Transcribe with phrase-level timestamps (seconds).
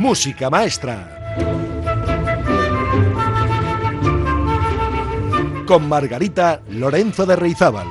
[0.00, 1.36] Música Maestra.
[5.66, 7.86] Con Margarita Lorenzo de Reizábal.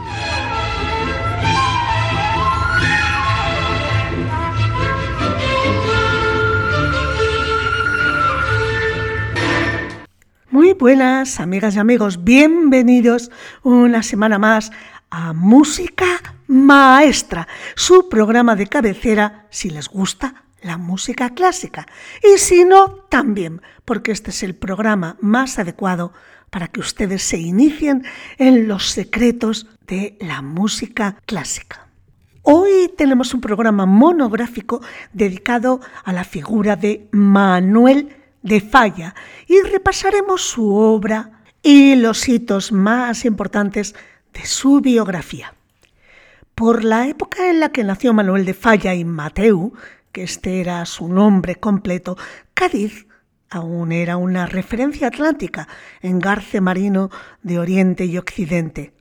[10.50, 13.30] Muy buenas amigas y amigos, bienvenidos
[13.62, 14.72] una semana más
[15.12, 16.08] a Música
[16.48, 21.86] Maestra, su programa de cabecera si les gusta la música clásica
[22.24, 26.14] y si no, también, porque este es el programa más adecuado
[26.50, 28.04] para que ustedes se inicien
[28.38, 31.88] en los secretos de la música clásica.
[32.42, 34.82] Hoy tenemos un programa monográfico
[35.14, 39.14] dedicado a la figura de Manuel de Falla
[39.48, 43.94] y repasaremos su obra y los hitos más importantes
[44.34, 45.54] de su biografía.
[46.56, 49.74] Por la época en la que nació Manuel de Falla y Mateu,
[50.12, 52.18] que este era su nombre completo,
[52.54, 53.08] Cádiz
[53.50, 55.68] aún era una referencia atlántica,
[56.02, 57.10] en garce marino
[57.42, 58.94] de Oriente y Occidente.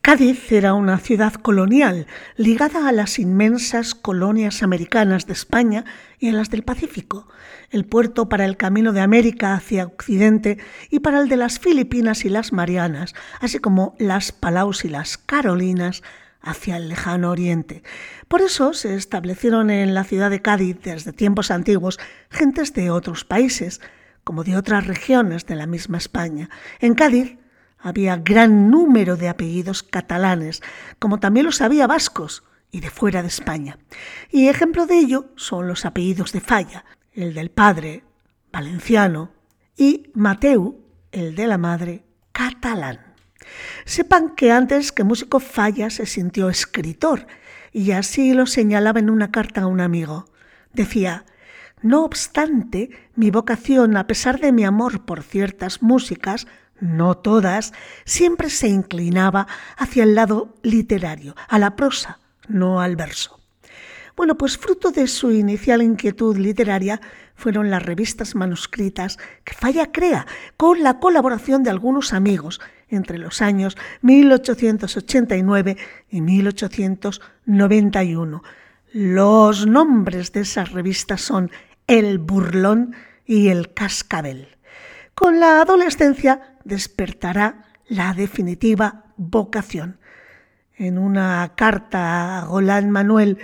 [0.00, 2.06] Cádiz era una ciudad colonial
[2.36, 5.84] ligada a las inmensas colonias americanas de España
[6.20, 7.26] y a las del Pacífico,
[7.70, 10.58] el puerto para el camino de América hacia Occidente
[10.90, 15.18] y para el de las Filipinas y las Marianas, así como las Palaus y las
[15.18, 16.04] Carolinas
[16.46, 17.82] hacia el lejano oriente.
[18.28, 21.98] Por eso se establecieron en la ciudad de Cádiz desde tiempos antiguos
[22.30, 23.80] gentes de otros países,
[24.24, 26.48] como de otras regiones de la misma España.
[26.80, 27.36] En Cádiz
[27.78, 30.62] había gran número de apellidos catalanes,
[30.98, 33.78] como también los había vascos y de fuera de España.
[34.30, 38.04] Y ejemplo de ello son los apellidos de Falla, el del padre,
[38.52, 39.32] valenciano,
[39.76, 40.80] y Mateu,
[41.12, 43.05] el de la madre, catalán.
[43.84, 47.26] Sepan que antes que músico Falla se sintió escritor,
[47.72, 50.26] y así lo señalaba en una carta a un amigo.
[50.72, 51.24] Decía,
[51.82, 56.46] no obstante, mi vocación, a pesar de mi amor por ciertas músicas,
[56.80, 57.72] no todas,
[58.04, 62.18] siempre se inclinaba hacia el lado literario, a la prosa,
[62.48, 63.40] no al verso.
[64.16, 67.02] Bueno, pues fruto de su inicial inquietud literaria
[67.34, 70.26] fueron las revistas manuscritas que Falla crea
[70.56, 75.76] con la colaboración de algunos amigos entre los años 1889
[76.10, 78.42] y 1891.
[78.92, 81.50] Los nombres de esas revistas son
[81.86, 84.48] El Burlón y El Cascabel.
[85.14, 89.98] Con la adolescencia despertará la definitiva vocación.
[90.76, 93.38] En una carta a Golán Manuel,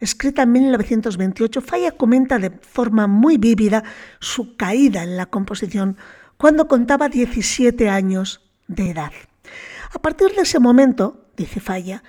[0.00, 3.82] escrita en 1928, Falla comenta de forma muy vívida
[4.20, 5.96] su caída en la composición
[6.36, 9.12] cuando contaba 17 años de edad.
[9.92, 12.02] A partir de ese momento, dice Falla,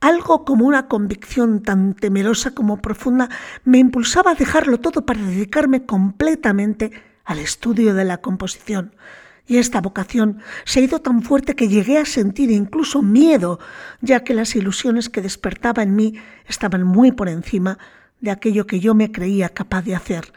[0.00, 3.28] algo como una convicción tan temerosa como profunda
[3.64, 6.90] me impulsaba a dejarlo todo para dedicarme completamente
[7.24, 8.94] al estudio de la composición.
[9.46, 13.58] Y esta vocación se ha ido tan fuerte que llegué a sentir incluso miedo,
[14.00, 16.14] ya que las ilusiones que despertaba en mí
[16.46, 17.78] estaban muy por encima
[18.20, 20.32] de aquello que yo me creía capaz de hacer.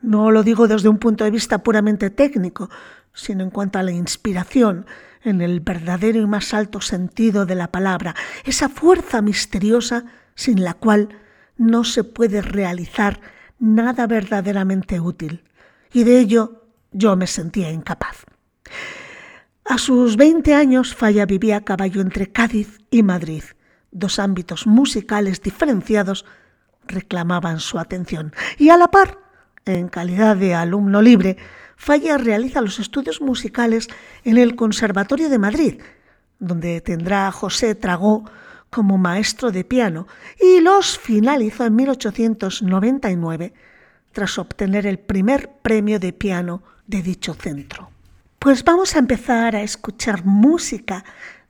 [0.00, 2.70] No lo digo desde un punto de vista puramente técnico,
[3.16, 4.86] sino en cuanto a la inspiración,
[5.24, 10.04] en el verdadero y más alto sentido de la palabra, esa fuerza misteriosa
[10.36, 11.08] sin la cual
[11.56, 13.20] no se puede realizar
[13.58, 15.42] nada verdaderamente útil.
[15.92, 18.24] Y de ello yo me sentía incapaz.
[19.64, 23.42] A sus 20 años Falla vivía a caballo entre Cádiz y Madrid.
[23.90, 26.24] Dos ámbitos musicales diferenciados
[26.86, 28.32] reclamaban su atención.
[28.58, 29.18] Y a la par,
[29.64, 31.36] en calidad de alumno libre,
[31.76, 33.88] Falla realiza los estudios musicales
[34.24, 35.80] en el Conservatorio de Madrid,
[36.38, 38.24] donde tendrá a José Tragó
[38.70, 40.06] como maestro de piano
[40.40, 43.52] y los finalizó en 1899
[44.12, 47.90] tras obtener el primer premio de piano de dicho centro.
[48.38, 51.04] Pues vamos a empezar a escuchar música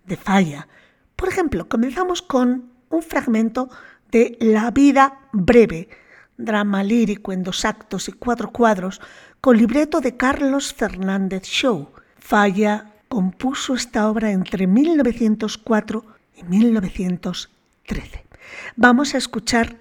[0.04, 0.68] de Falla.
[1.14, 3.68] Por ejemplo, comenzamos con un fragmento
[4.10, 5.88] de La vida breve,
[6.36, 9.00] drama lírico en dos actos y cuatro cuadros,
[9.46, 11.90] con libreto de Carlos Fernández Show.
[12.18, 16.04] Falla compuso esta obra entre 1904
[16.34, 18.26] y 1913.
[18.74, 19.76] Vamos a escuchar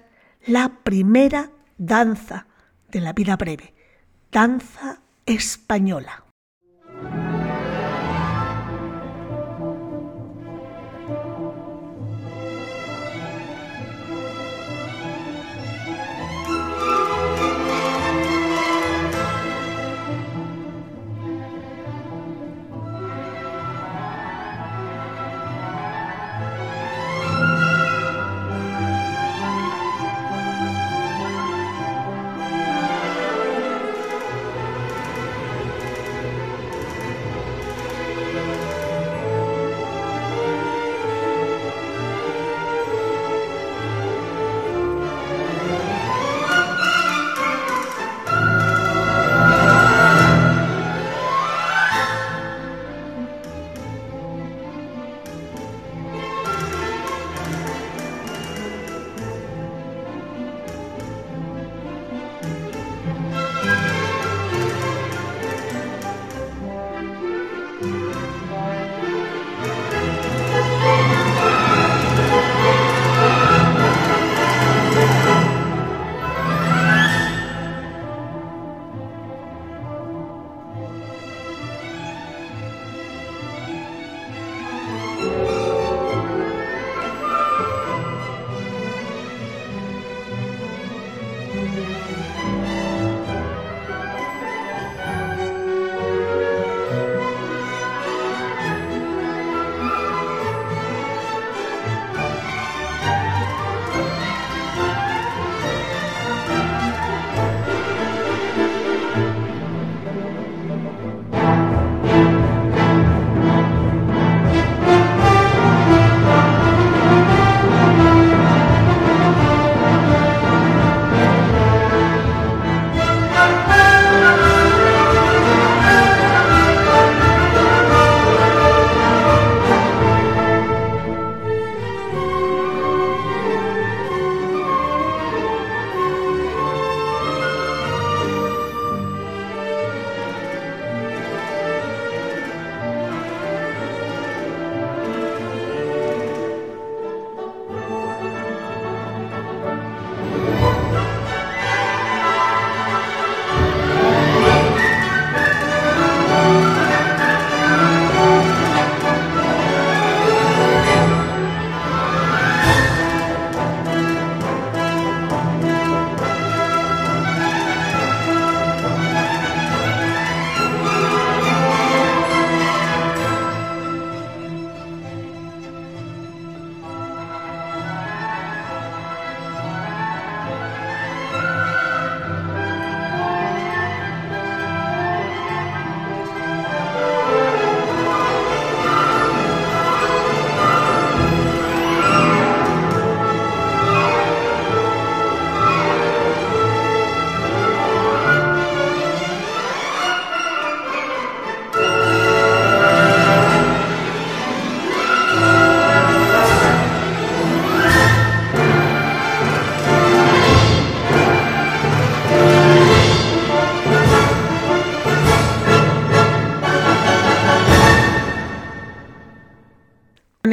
[0.46, 2.46] la primera danza
[2.92, 3.74] de la vida breve,
[4.30, 6.25] danza española.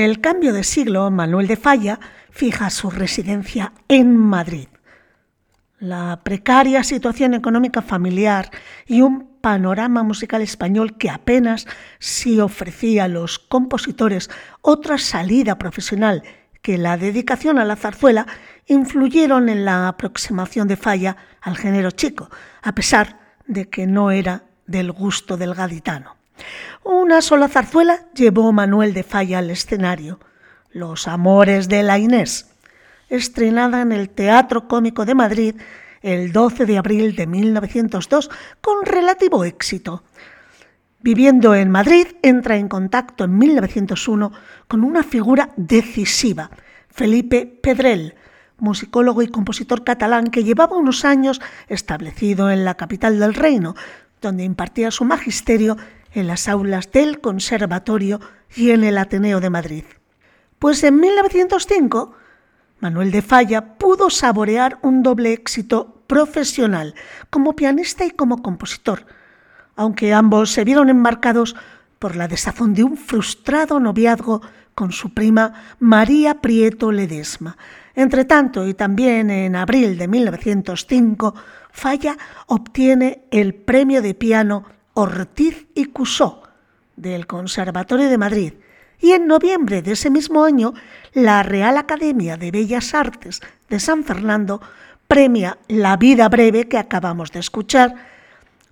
[0.03, 4.67] El cambio de siglo, Manuel de Falla fija su residencia en Madrid.
[5.79, 8.51] La precaria situación económica familiar
[8.85, 11.67] y un panorama musical español que apenas
[11.99, 14.29] si ofrecía a los compositores
[14.61, 16.23] otra salida profesional
[16.61, 18.25] que la dedicación a la zarzuela
[18.67, 22.29] influyeron en la aproximación de Falla al género chico,
[22.61, 26.15] a pesar de que no era del gusto del gaditano.
[26.85, 30.19] Una sola zarzuela llevó Manuel de Falla al escenario,
[30.69, 32.51] Los Amores de la Inés,
[33.07, 35.55] estrenada en el Teatro Cómico de Madrid
[36.01, 40.03] el 12 de abril de 1902 con relativo éxito.
[40.99, 44.33] Viviendo en Madrid, entra en contacto en 1901
[44.67, 46.51] con una figura decisiva,
[46.89, 48.15] Felipe Pedrell,
[48.57, 53.73] musicólogo y compositor catalán que llevaba unos años establecido en la capital del reino,
[54.21, 55.77] donde impartía su magisterio
[56.13, 58.19] en las aulas del Conservatorio
[58.55, 59.83] y en el Ateneo de Madrid.
[60.59, 62.13] Pues en 1905,
[62.79, 66.95] Manuel de Falla pudo saborear un doble éxito profesional
[67.29, 69.05] como pianista y como compositor,
[69.75, 71.55] aunque ambos se vieron enmarcados
[71.97, 74.41] por la desazón de un frustrado noviazgo
[74.75, 77.57] con su prima María Prieto Ledesma.
[77.95, 81.35] Entre tanto, y también en abril de 1905,
[81.71, 82.17] Falla
[82.47, 86.43] obtiene el premio de piano Ortiz y Cusó
[86.95, 88.53] del Conservatorio de Madrid
[88.99, 90.73] y en noviembre de ese mismo año
[91.13, 94.61] la Real Academia de Bellas Artes de San Fernando
[95.07, 97.95] premia La vida breve que acabamos de escuchar,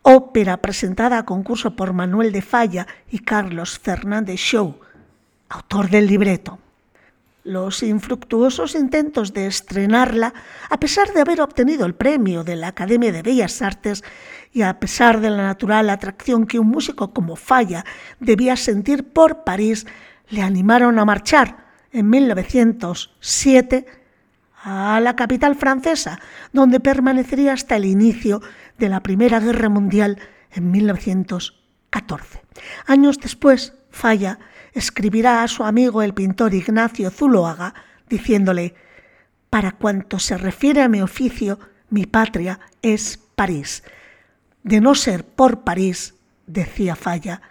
[0.04, 4.80] ópera presentada a concurso por Manuel de Falla y Carlos Fernández Show,
[5.50, 6.60] autor del libreto.
[7.44, 10.34] Los infructuosos intentos de estrenarla,
[10.70, 14.04] a pesar de haber obtenido el premio de la Academia de Bellas Artes
[14.54, 17.86] y a pesar de la natural atracción que un músico como Falla
[18.20, 19.86] debía sentir por París,
[20.30, 23.86] le animaron a marchar en 1907
[24.64, 26.20] a la capital francesa,
[26.54, 28.42] donde permanecería hasta el inicio
[28.78, 30.20] de la Primera Guerra Mundial
[30.52, 32.42] en 1914.
[32.86, 34.40] Años después, Falla
[34.74, 37.74] escribirá a su amigo el pintor Ignacio Zuloaga
[38.08, 38.76] diciéndole,
[39.50, 43.84] para cuanto se refiere a mi oficio, mi patria es París.
[44.64, 46.16] De no ser por París,
[46.48, 47.42] decía Falla,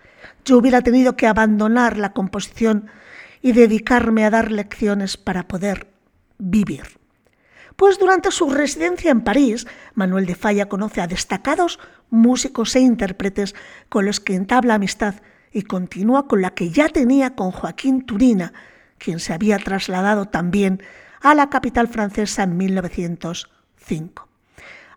[0.45, 2.87] yo hubiera tenido que abandonar la composición
[3.43, 5.89] y dedicarme a dar lecciones para poder
[6.39, 7.01] vivir.
[7.77, 11.79] Pues durante su residencia en París, Manuel de Falla conoce a destacados
[12.11, 13.55] músicos e intérpretes
[13.89, 15.15] con los que entabla amistad
[15.53, 18.53] y continúa con la que ya tenía con Joaquín Turina,
[18.99, 20.83] quien se había trasladado también
[21.23, 24.30] a la capital francesa en 1905.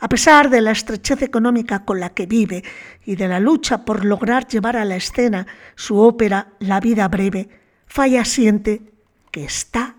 [0.03, 2.61] A pesar de la estrechez económica con la que vive
[3.05, 7.47] y de la lucha por lograr llevar a la escena su ópera La vida breve,
[7.87, 8.81] Falla siente
[9.31, 9.95] que está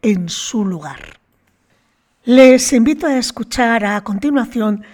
[0.00, 1.18] en su lugar.
[2.22, 4.84] Les invito a escuchar a continuación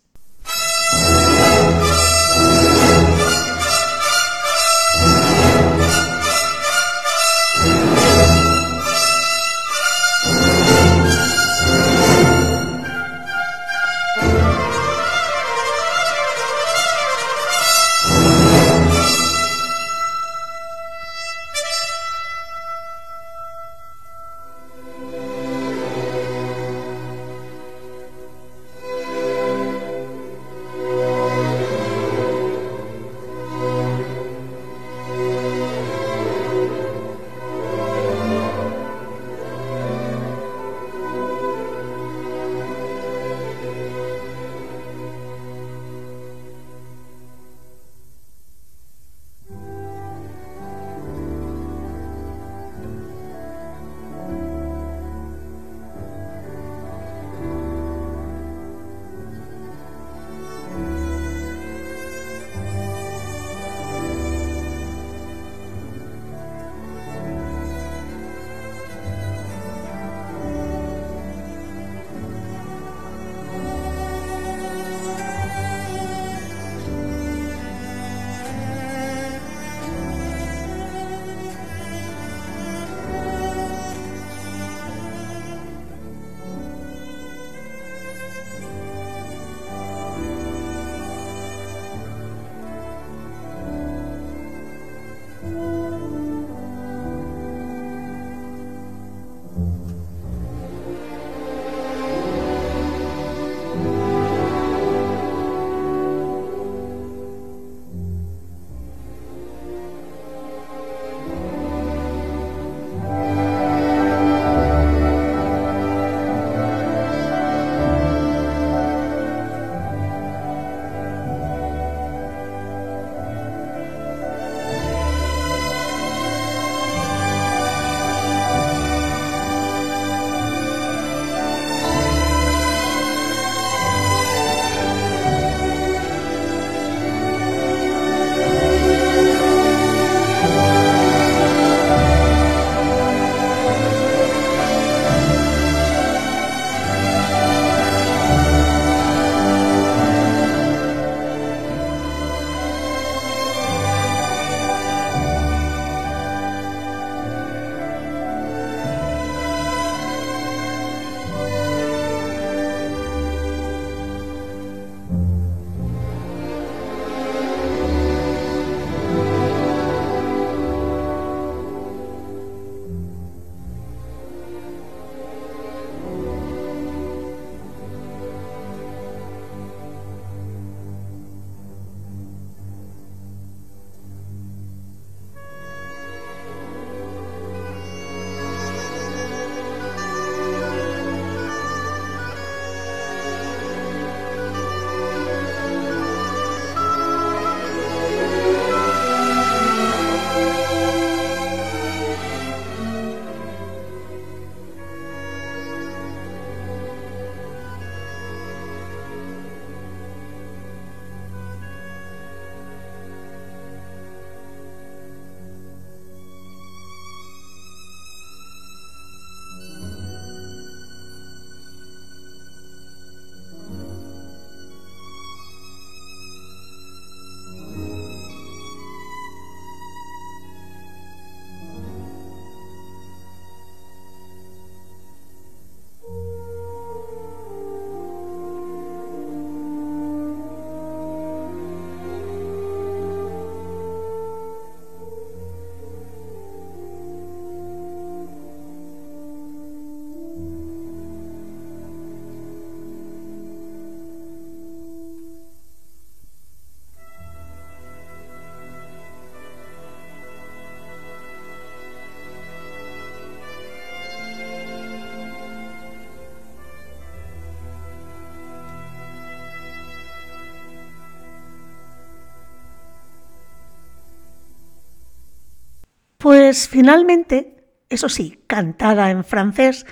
[276.53, 279.85] Finalmente, eso sí, cantada en francés,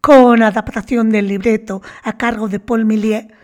[0.00, 3.34] con adaptación del libreto a cargo de Paul Millier,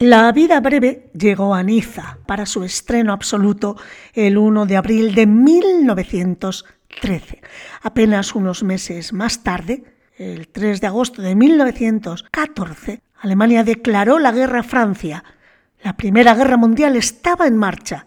[0.00, 3.76] La vida breve llegó a Niza para su estreno absoluto
[4.14, 7.40] el 1 de abril de 1913.
[7.82, 9.82] Apenas unos meses más tarde,
[10.16, 15.24] el 3 de agosto de 1914, Alemania declaró la guerra a Francia.
[15.82, 18.06] La Primera Guerra Mundial estaba en marcha.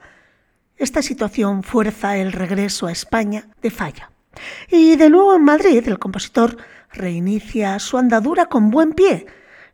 [0.77, 4.10] Esta situación fuerza el regreso a España de Falla.
[4.69, 6.57] Y de nuevo en Madrid, el compositor
[6.91, 9.25] reinicia su andadura con buen pie.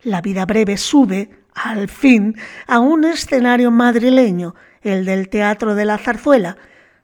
[0.04, 2.36] La vida breve sube, al fin,
[2.68, 6.58] a un escenario madrileño, el del Teatro de la Zarzuela,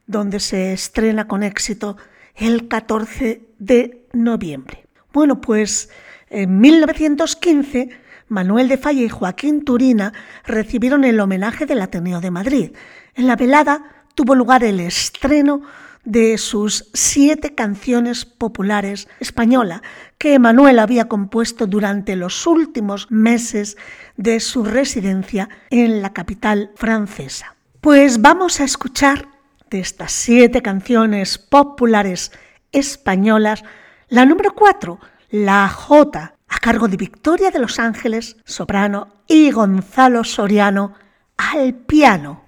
[0.06, 1.98] donde se estrena con éxito
[2.36, 4.86] el 14 de noviembre.
[5.12, 5.90] Bueno, pues
[6.30, 7.90] en 1915
[8.28, 10.14] Manuel de Falla y Joaquín Turina
[10.46, 12.72] recibieron el homenaje del Ateneo de Madrid.
[13.16, 15.62] En la velada tuvo lugar el estreno
[16.04, 19.82] de sus siete canciones populares española
[20.18, 23.78] que Manuel había compuesto durante los últimos meses
[24.18, 27.56] de su residencia en la capital francesa.
[27.80, 29.28] Pues vamos a escuchar
[29.70, 32.32] de estas siete canciones populares
[32.72, 33.64] españolas
[34.10, 35.00] la número cuatro,
[35.32, 40.94] La Jota, a cargo de Victoria de los Ángeles, soprano, y Gonzalo Soriano
[41.36, 42.44] al piano.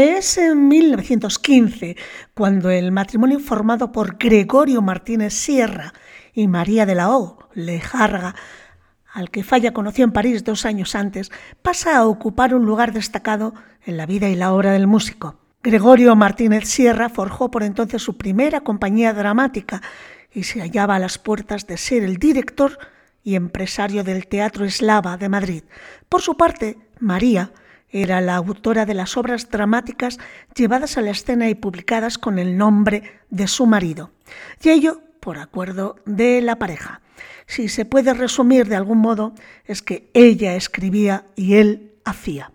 [0.00, 1.96] Es en 1915
[2.32, 5.92] cuando el matrimonio formado por Gregorio Martínez Sierra
[6.32, 7.48] y María de la O.
[7.52, 8.36] Lejarga,
[9.12, 11.32] al que Falla conoció en París dos años antes,
[11.62, 15.40] pasa a ocupar un lugar destacado en la vida y la obra del músico.
[15.64, 19.82] Gregorio Martínez Sierra forjó por entonces su primera compañía dramática
[20.32, 22.78] y se hallaba a las puertas de ser el director
[23.24, 25.64] y empresario del Teatro Eslava de Madrid.
[26.08, 27.50] Por su parte, María,
[27.90, 30.18] era la autora de las obras dramáticas
[30.54, 34.10] llevadas a la escena y publicadas con el nombre de su marido,
[34.62, 37.00] y ello por acuerdo de la pareja.
[37.46, 42.52] Si se puede resumir de algún modo, es que ella escribía y él hacía.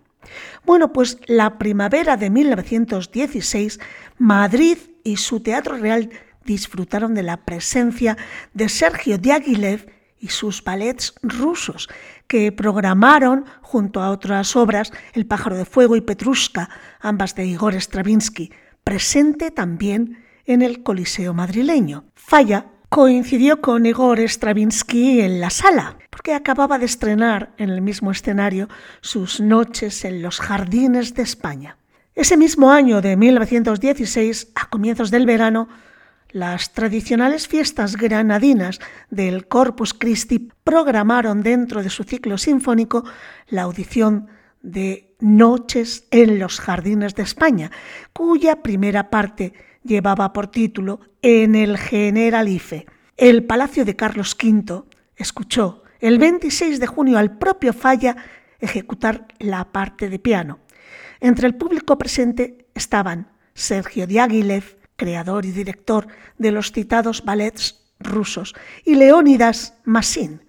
[0.64, 3.80] Bueno, pues la primavera de 1916,
[4.18, 6.10] Madrid y su Teatro Real
[6.44, 8.16] disfrutaron de la presencia
[8.52, 11.88] de Sergio Diaghilev y sus ballets rusos,
[12.26, 16.68] que programaron, junto a otras obras, El pájaro de fuego y Petrushka,
[17.00, 22.04] ambas de Igor Stravinsky, presente también en el Coliseo madrileño.
[22.14, 28.10] Falla coincidió con Igor Stravinsky en la sala, porque acababa de estrenar en el mismo
[28.10, 28.68] escenario
[29.00, 31.76] sus noches en los jardines de España.
[32.14, 35.68] Ese mismo año de 1916, a comienzos del verano,
[36.34, 43.04] las tradicionales fiestas granadinas del Corpus Christi programaron dentro de su ciclo sinfónico
[43.46, 44.26] la audición
[44.60, 47.70] de Noches en los Jardines de España,
[48.12, 49.52] cuya primera parte
[49.84, 52.86] llevaba por título En el Generalife.
[53.16, 54.82] El Palacio de Carlos V
[55.14, 58.16] escuchó el 26 de junio al propio Falla
[58.58, 60.58] ejecutar la parte de piano.
[61.20, 66.06] Entre el público presente estaban Sergio Diaghilev, creador y director
[66.38, 68.54] de los citados ballets rusos,
[68.84, 70.42] y Leónidas Massin,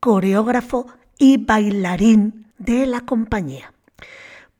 [0.00, 0.86] coreógrafo
[1.18, 3.72] y bailarín de la compañía.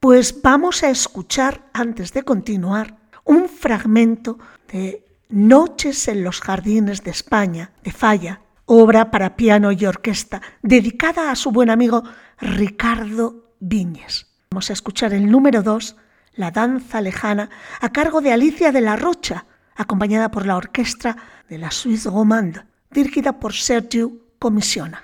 [0.00, 4.38] Pues vamos a escuchar, antes de continuar, un fragmento
[4.72, 11.30] de Noches en los Jardines de España, de Falla, obra para piano y orquesta, dedicada
[11.30, 12.02] a su buen amigo
[12.38, 14.26] Ricardo Viñes.
[14.50, 15.96] Vamos a escuchar el número 2,
[16.38, 21.16] La Danza Lejana, a cargo de Alicia de la Rocha, acompañada por la orquesta
[21.48, 25.02] de la Suisse Romande, dirigida por Sergio Comisiona.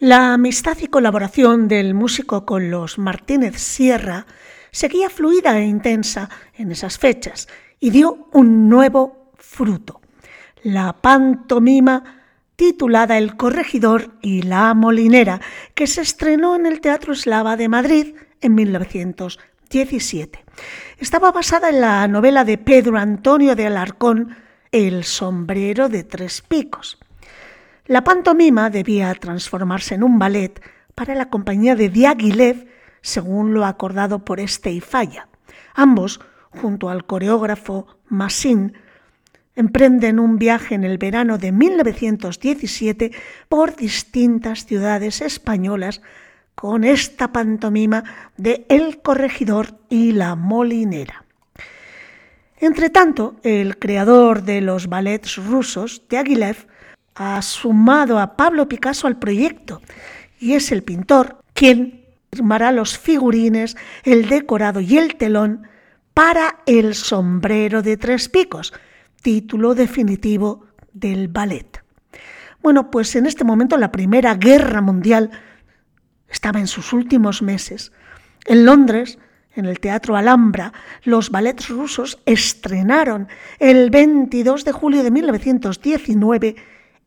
[0.00, 4.24] La amistad y colaboración del músico con los Martínez Sierra
[4.70, 10.00] seguía fluida e intensa en esas fechas y dio un nuevo fruto.
[10.62, 12.22] La pantomima
[12.56, 15.42] titulada El corregidor y la molinera,
[15.74, 20.42] que se estrenó en el Teatro Eslava de Madrid en 1917.
[20.96, 24.34] Estaba basada en la novela de Pedro Antonio de Alarcón,
[24.72, 26.98] El sombrero de tres picos.
[27.90, 30.62] La pantomima debía transformarse en un ballet
[30.94, 32.68] para la compañía de Diaghilev,
[33.00, 35.26] según lo acordado por este y Falla.
[35.74, 38.74] Ambos, junto al coreógrafo Massin,
[39.56, 43.10] emprenden un viaje en el verano de 1917
[43.48, 46.00] por distintas ciudades españolas
[46.54, 48.04] con esta pantomima
[48.36, 51.24] de El corregidor y la molinera.
[52.92, 56.68] Tanto, el creador de los ballets rusos, Diaghilev,
[57.22, 59.82] ha sumado a Pablo Picasso al proyecto
[60.38, 65.68] y es el pintor quien firmará los figurines, el decorado y el telón
[66.14, 68.72] para El sombrero de tres picos,
[69.20, 71.84] título definitivo del ballet.
[72.62, 75.30] Bueno, pues en este momento la Primera Guerra Mundial
[76.30, 77.92] estaba en sus últimos meses.
[78.46, 79.18] En Londres,
[79.54, 80.72] en el Teatro Alhambra,
[81.04, 83.28] los ballets rusos estrenaron
[83.58, 86.56] el 22 de julio de 1919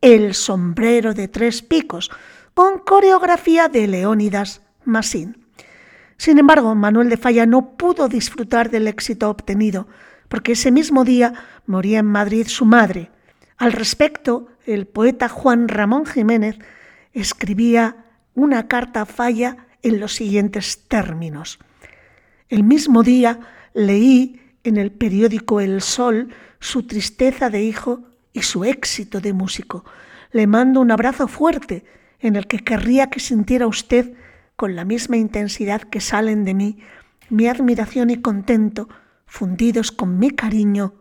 [0.04, 2.10] el sombrero de tres picos,
[2.52, 5.46] con coreografía de Leónidas Massin.
[6.18, 9.88] Sin embargo, Manuel de Falla no pudo disfrutar del éxito obtenido,
[10.28, 11.32] porque ese mismo día
[11.64, 13.10] moría en Madrid su madre.
[13.56, 16.58] Al respecto, el poeta Juan Ramón Jiménez
[17.14, 21.58] escribía una carta a Falla en los siguientes términos.
[22.50, 23.40] El mismo día
[23.72, 26.28] leí en el periódico El Sol
[26.60, 29.86] su tristeza de hijo y su éxito de músico.
[30.30, 31.86] Le mando un abrazo fuerte
[32.18, 34.12] en el que querría que sintiera usted
[34.56, 36.78] con la misma intensidad que salen de mí
[37.30, 38.88] mi admiración y contento
[39.24, 40.94] fundidos con mi cariño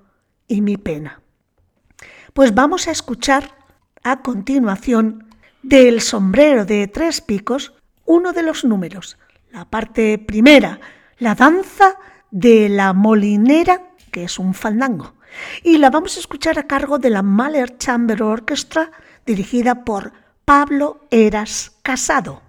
[0.47, 1.21] y mi pena.
[2.33, 3.55] Pues vamos a escuchar
[4.03, 5.27] a continuación
[5.63, 7.73] del sombrero de tres picos
[8.05, 9.17] uno de los números,
[9.51, 10.79] la parte primera,
[11.17, 11.95] la danza
[12.31, 15.13] de la molinera, que es un fandango
[15.63, 18.91] y la vamos a escuchar a cargo de la Mahler Chamber Orchestra
[19.25, 20.13] dirigida por
[20.45, 22.41] Pablo Eras Casado.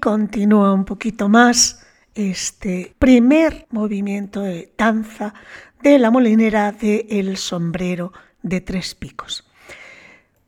[0.00, 1.84] Continúa un poquito más
[2.14, 5.34] este primer movimiento de danza
[5.82, 9.48] de la molinera de El sombrero de tres picos.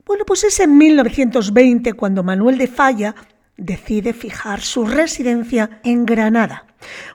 [0.04, 3.14] Bueno, pues es en 1920 cuando Manuel de Falla
[3.56, 6.66] decide fijar su residencia en Granada.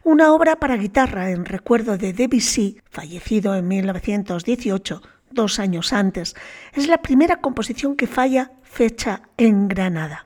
[0.04, 6.36] Una obra para guitarra en recuerdo de Debussy, fallecido en 1918, dos años antes.
[6.74, 10.26] Es la primera composición que Falla fecha en Granada.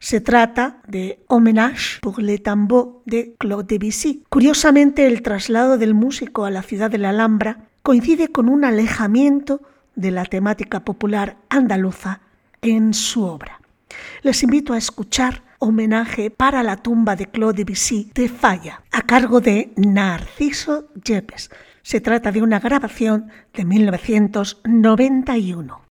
[0.00, 4.24] Se trata de Hommage pour le tambour de Claude Debussy.
[4.28, 9.60] Curiosamente, el traslado del músico a la ciudad de la Alhambra coincide con un alejamiento
[9.96, 12.20] de la temática popular andaluza
[12.62, 13.60] en su obra.
[14.22, 19.40] Les invito a escuchar Homenaje para la tumba de Claude Debussy de Falla, a cargo
[19.40, 21.50] de Narciso Yepes.
[21.82, 25.87] Se trata de una grabación de 1991.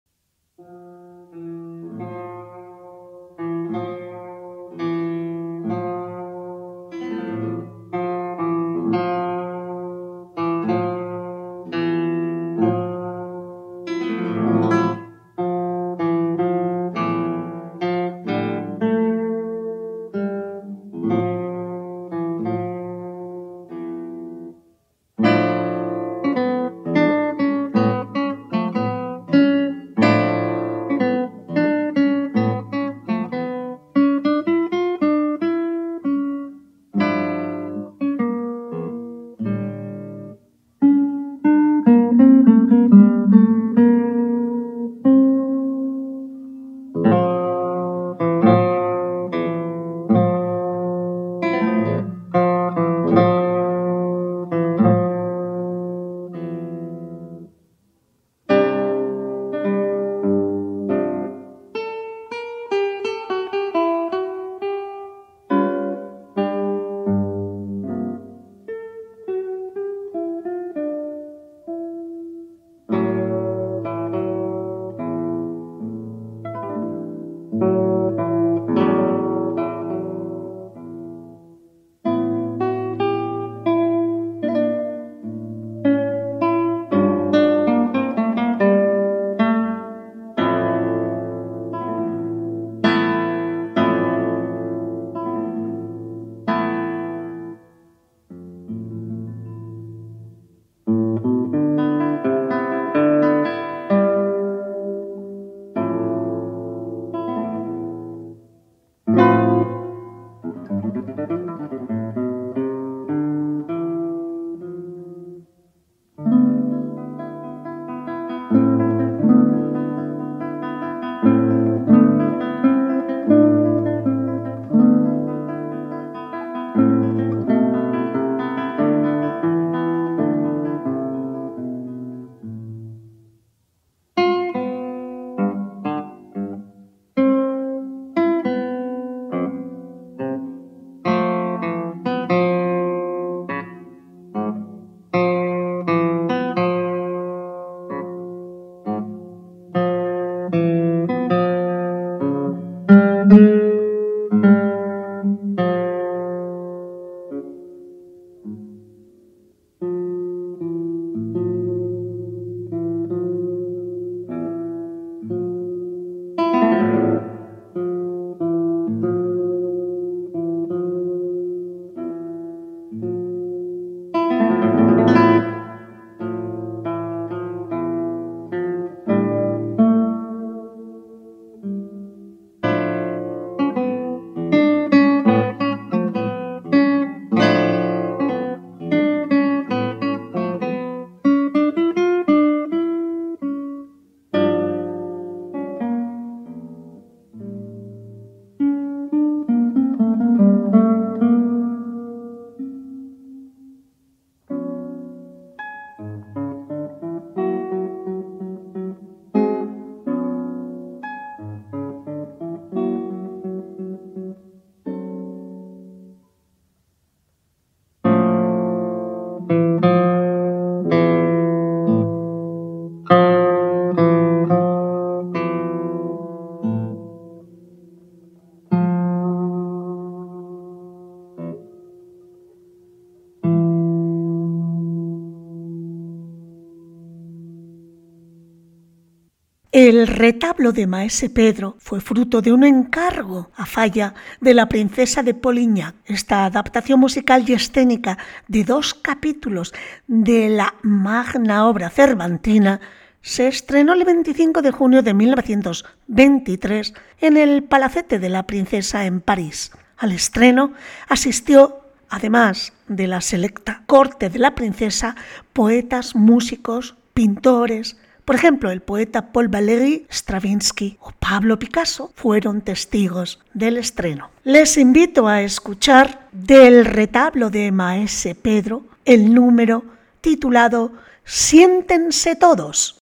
[239.97, 245.23] El retablo de Maese Pedro fue fruto de un encargo a falla de la princesa
[245.23, 245.95] de Polignac.
[246.05, 249.73] Esta adaptación musical y escénica de dos capítulos
[250.05, 252.79] de la magna obra cervantina
[253.23, 259.19] se estrenó el 25 de junio de 1923 en el Palacete de la Princesa en
[259.19, 259.71] París.
[259.97, 260.73] Al estreno
[261.09, 265.15] asistió, además de la selecta corte de la princesa,
[265.53, 273.39] poetas, músicos, pintores, por ejemplo, el poeta Paul Valéry, Stravinsky o Pablo Picasso fueron testigos
[273.53, 274.31] del estreno.
[274.43, 279.85] Les invito a escuchar del retablo de Maese Pedro el número
[280.19, 280.91] titulado
[281.23, 283.01] Siéntense todos.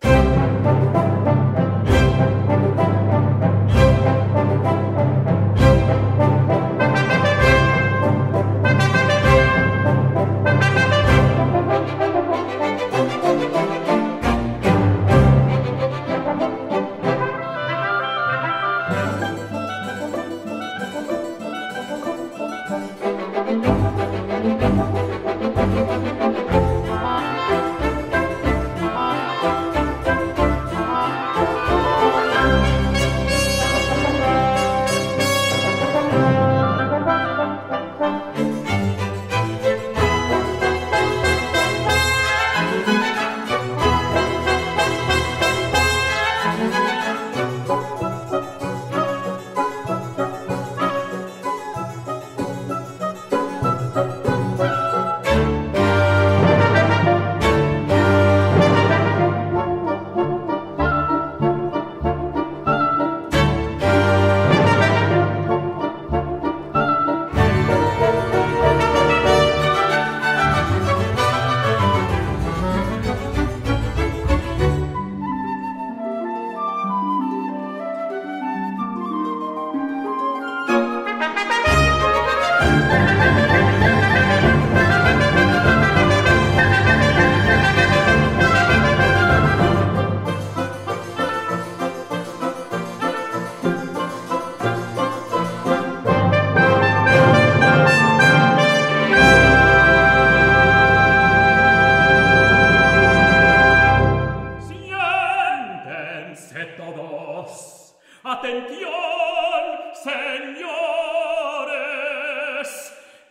[110.43, 110.67] Señores,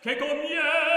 [0.01, 0.92] que comienza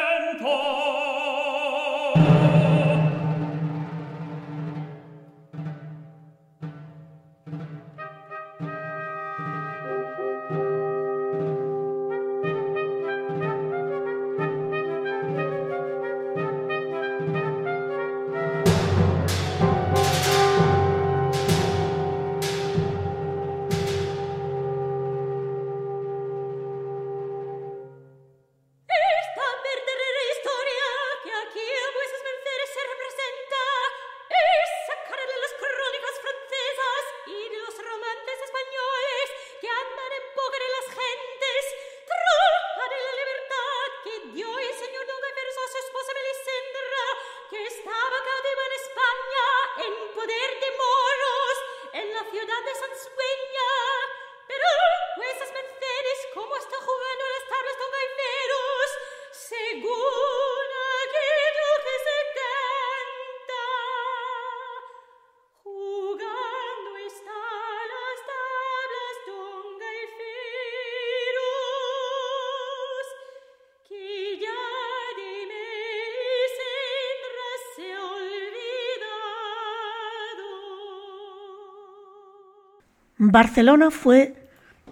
[83.31, 84.35] Barcelona fue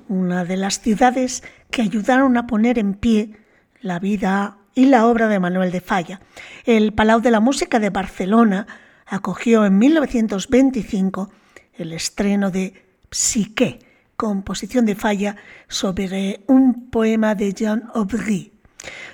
[0.09, 3.37] una de las ciudades que ayudaron a poner en pie
[3.80, 6.20] la vida y la obra de Manuel de Falla.
[6.64, 8.66] El Palau de la Música de Barcelona
[9.07, 11.30] acogió en 1925
[11.74, 12.74] el estreno de
[13.11, 13.78] Psique,
[14.16, 15.37] composición de Falla
[15.68, 18.53] sobre un poema de Jean Aubry.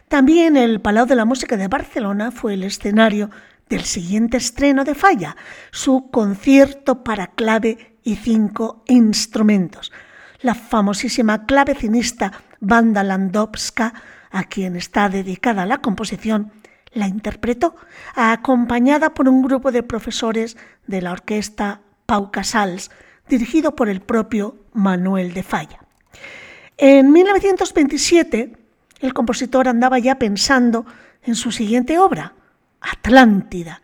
[0.08, 3.30] También el Palau de la Música de Barcelona fue el escenario
[3.68, 5.36] del siguiente estreno de Falla,
[5.70, 9.92] su concierto para clave y cinco instrumentos.
[10.40, 13.94] La famosísima clavecinista Banda Landowska,
[14.30, 16.52] a quien está dedicada la composición,
[16.92, 17.76] la interpretó,
[18.14, 22.90] acompañada por un grupo de profesores de la orquesta Pau Casals,
[23.28, 25.80] dirigido por el propio Manuel de Falla.
[26.76, 28.56] En 1927,
[29.00, 30.86] el compositor andaba ya pensando
[31.22, 32.34] en su siguiente obra,
[32.80, 33.82] Atlántida,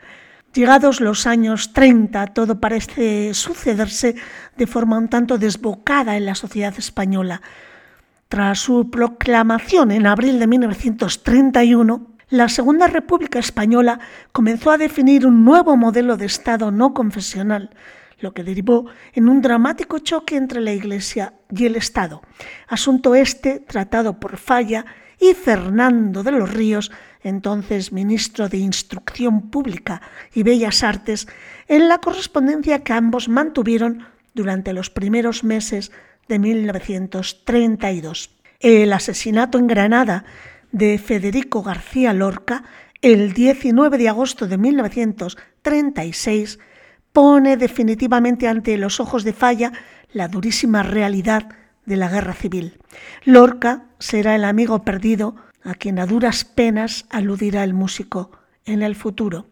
[0.57, 4.17] Llegados los años 30, todo parece sucederse
[4.57, 7.43] de forma un tanto desbocada en la sociedad española.
[8.31, 14.01] Tras su proclamación en abril de 1931, la Segunda República Española
[14.33, 17.69] comenzó a definir un nuevo modelo de Estado no confesional,
[18.21, 22.23] lo que derivó en un dramático choque entre la Iglesia y el Estado,
[22.67, 24.87] asunto este tratado por Falla
[25.21, 26.91] y Fernando de los Ríos,
[27.27, 30.01] entonces ministro de Instrucción Pública
[30.33, 31.27] y Bellas Artes,
[31.67, 35.91] en la correspondencia que ambos mantuvieron durante los primeros meses
[36.29, 38.31] de 1932.
[38.61, 40.25] El asesinato en Granada
[40.71, 42.63] de Federico García Lorca
[43.03, 46.61] el 19 de agosto de 1936
[47.13, 49.73] pone definitivamente ante los ojos de Falla
[50.13, 51.49] la durísima realidad
[51.85, 52.79] de la guerra civil.
[53.25, 55.35] Lorca será el amigo perdido
[55.67, 58.31] a quien a duras penas aludirá el músico
[58.65, 59.47] en el futuro.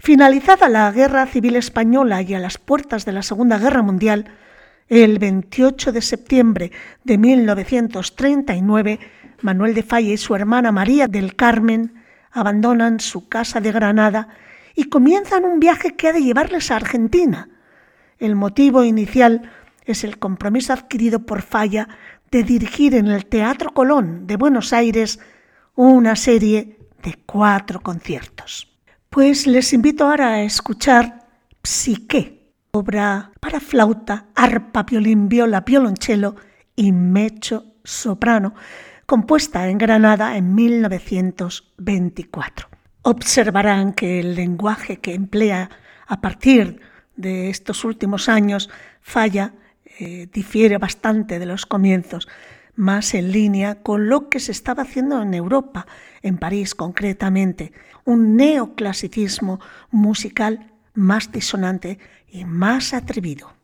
[0.00, 4.26] Finalizada la Guerra Civil Española y a las puertas de la Segunda Guerra Mundial,
[4.88, 6.72] el 28 de septiembre
[7.04, 9.00] de 1939,
[9.40, 14.28] Manuel de Falla y su hermana María del Carmen abandonan su casa de Granada
[14.74, 17.48] y comienzan un viaje que ha de llevarles a Argentina.
[18.18, 19.50] El motivo inicial
[19.84, 21.88] es el compromiso adquirido por Falla
[22.30, 25.18] de dirigir en el Teatro Colón de Buenos Aires
[25.74, 28.68] una serie de cuatro conciertos.
[29.08, 31.28] Pues les invito ahora a escuchar
[31.62, 36.34] Psique, obra para flauta, arpa, violín, viola, violonchelo
[36.74, 38.54] y mecho soprano,
[39.06, 42.68] compuesta en Granada en 1924.
[43.02, 45.70] Observarán que el lenguaje que emplea
[46.06, 46.80] a partir
[47.16, 48.70] de estos últimos años
[49.00, 49.54] falla
[49.98, 52.28] eh, difiere bastante de los comienzos,
[52.74, 55.86] más en línea con lo que se estaba haciendo en Europa,
[56.22, 57.72] en París concretamente,
[58.04, 59.60] un neoclasicismo
[59.90, 61.98] musical más disonante
[62.28, 63.61] y más atrevido.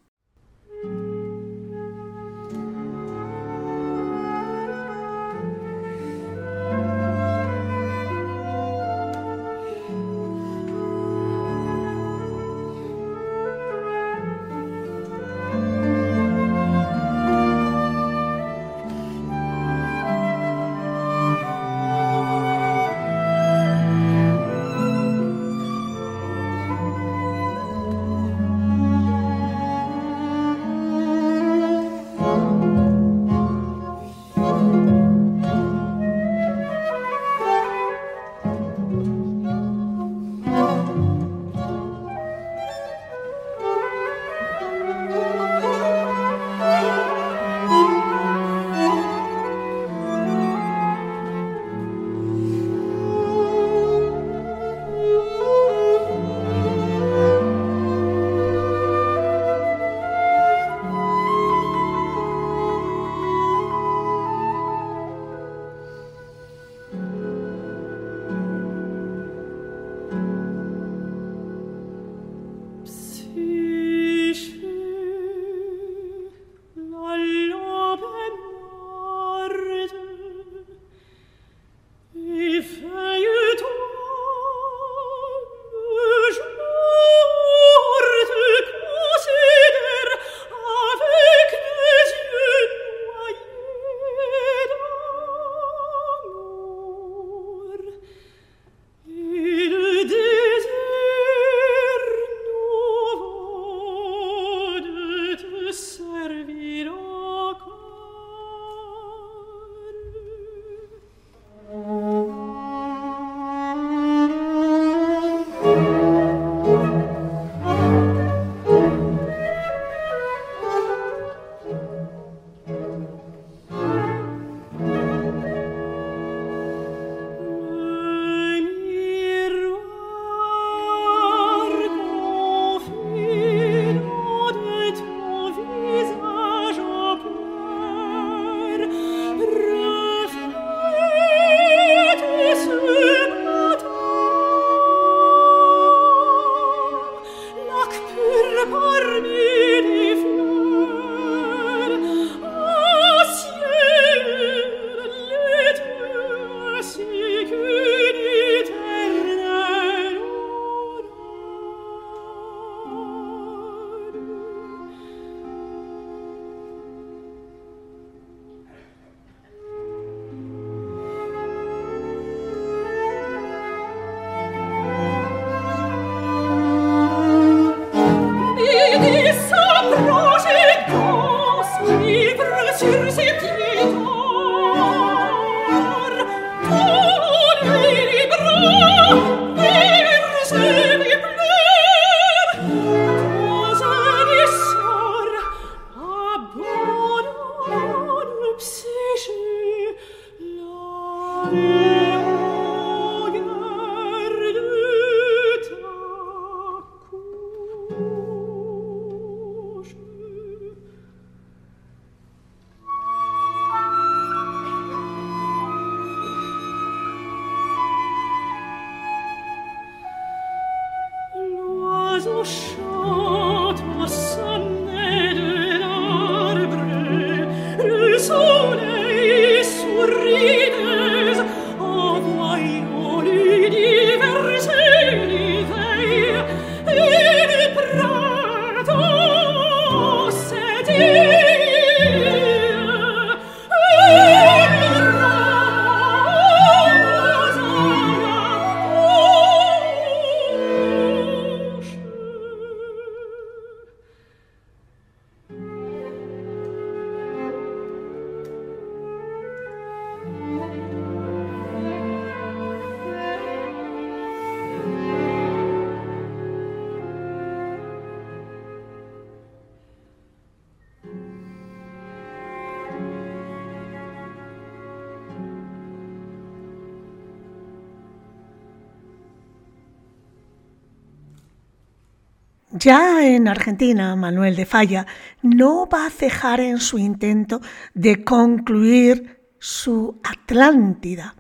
[282.79, 285.07] Ya en Argentina, Manuel de Falla
[285.43, 287.61] no va a cejar en su intento
[287.95, 291.35] de concluir su Atlántida.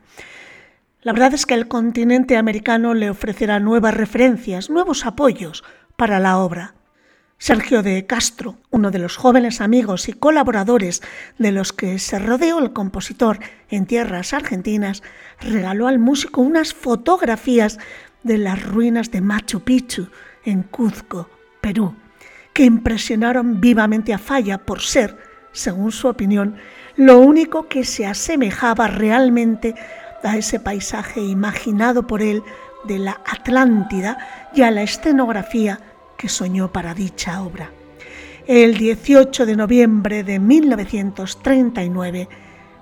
[1.03, 5.62] La verdad es que el continente americano le ofrecerá nuevas referencias, nuevos apoyos
[5.97, 6.74] para la obra.
[7.39, 11.03] Sergio de Castro, uno de los jóvenes amigos y colaboradores
[11.39, 15.05] de los que se rodeó el compositor en tierras argentinas,
[15.41, 17.78] regaló al músico unas fotografías
[18.24, 20.09] de las ruinas de Machu Picchu,
[20.49, 21.28] en Cuzco,
[21.61, 21.94] Perú,
[22.53, 25.18] que impresionaron vivamente a Falla por ser,
[25.53, 26.57] según su opinión,
[26.96, 29.74] lo único que se asemejaba realmente
[30.24, 32.42] a ese paisaje imaginado por él
[32.84, 34.18] de la Atlántida
[34.55, 35.80] y a la escenografía
[36.16, 37.70] que soñó para dicha obra.
[38.46, 42.28] El 18 de noviembre de 1939,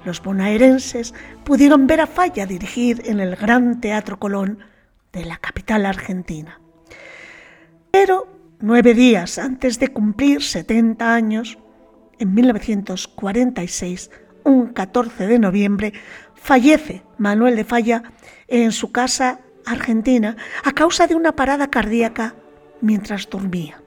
[0.05, 1.13] los bonaerenses
[1.43, 4.61] pudieron ver a Falla dirigir en el Gran Teatro Colón
[5.13, 6.61] de la capital argentina.
[7.99, 8.29] Pero
[8.61, 11.57] nueve días antes de cumplir 70 años,
[12.19, 14.11] en 1946,
[14.45, 15.95] un 14 de noviembre,
[16.35, 18.03] fallece Manuel de Falla
[18.49, 22.35] en su casa argentina a causa de una parada cardíaca
[22.83, 23.81] mientras dormía.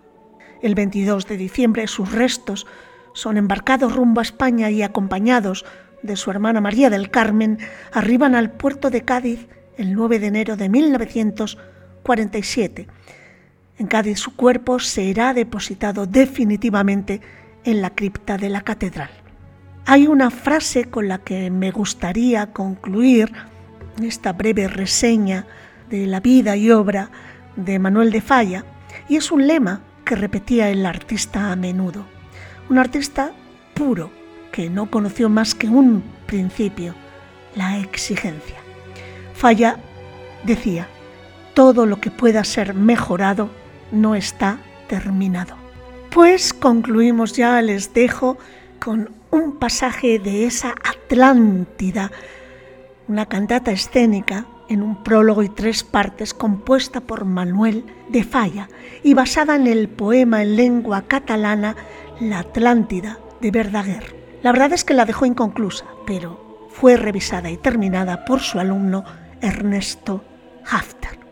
[0.63, 2.65] El 22 de diciembre sus restos
[3.13, 5.67] son embarcados rumbo a España y acompañados
[6.01, 7.59] de su hermana María del Carmen
[7.91, 9.47] arriban al puerto de Cádiz
[9.77, 12.87] el 9 de enero de 1947
[13.79, 17.21] en Cádiz su cuerpo será depositado definitivamente
[17.63, 19.09] en la cripta de la catedral.
[19.85, 23.31] Hay una frase con la que me gustaría concluir
[24.03, 25.47] esta breve reseña
[25.89, 27.09] de la vida y obra
[27.55, 28.65] de Manuel de Falla,
[29.07, 32.05] y es un lema que repetía el artista a menudo.
[32.69, 33.31] Un artista
[33.73, 34.11] puro,
[34.51, 36.95] que no conoció más que un principio,
[37.55, 38.57] la exigencia.
[39.33, 39.77] Falla
[40.43, 40.87] decía,
[41.53, 43.49] todo lo que pueda ser mejorado
[43.91, 45.55] no está terminado.
[46.11, 48.37] Pues concluimos ya, les dejo
[48.79, 52.11] con un pasaje de esa Atlántida,
[53.07, 58.69] una cantata escénica en un prólogo y tres partes compuesta por Manuel de Falla
[59.03, 61.75] y basada en el poema en lengua catalana
[62.19, 64.15] La Atlántida de Verdaguer.
[64.43, 69.03] La verdad es que la dejó inconclusa, pero fue revisada y terminada por su alumno
[69.41, 70.23] Ernesto
[70.65, 71.28] Hafter.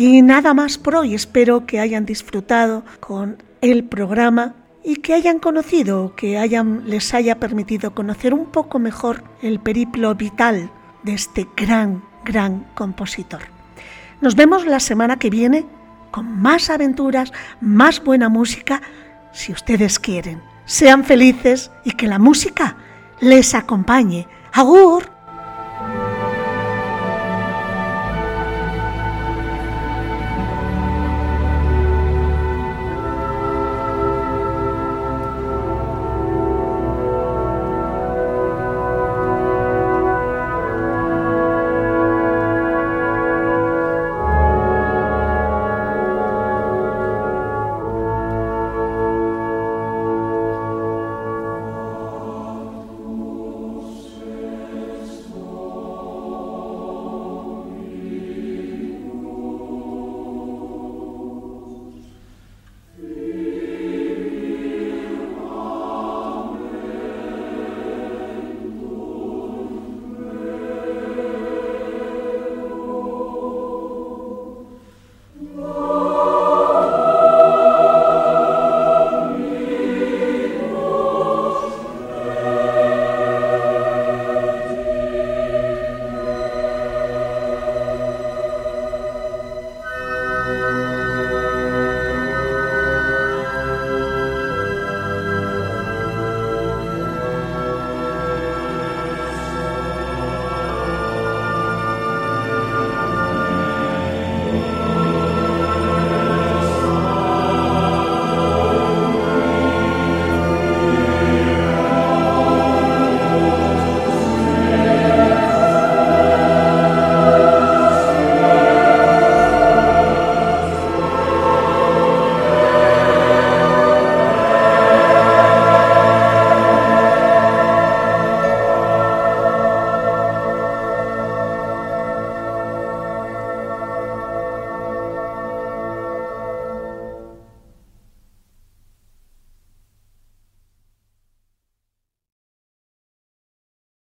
[0.00, 5.38] Y nada más por hoy, espero que hayan disfrutado con el programa y que hayan
[5.38, 10.70] conocido, que hayan, les haya permitido conocer un poco mejor el periplo vital
[11.02, 13.42] de este gran, gran compositor.
[14.22, 15.66] Nos vemos la semana que viene
[16.10, 17.30] con más aventuras,
[17.60, 18.80] más buena música,
[19.32, 20.40] si ustedes quieren.
[20.64, 22.74] Sean felices y que la música
[23.20, 24.26] les acompañe.
[24.54, 25.19] ¡Agur!